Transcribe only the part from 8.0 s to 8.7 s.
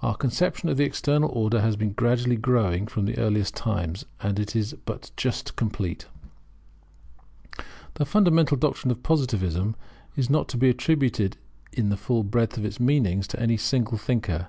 fundamental